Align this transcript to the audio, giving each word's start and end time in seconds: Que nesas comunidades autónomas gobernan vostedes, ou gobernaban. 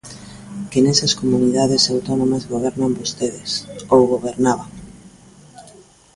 Que 0.71 0.79
nesas 0.85 1.13
comunidades 1.21 1.89
autónomas 1.93 2.43
gobernan 2.53 2.97
vostedes, 2.99 3.51
ou 3.93 4.01
gobernaban. 4.13 4.69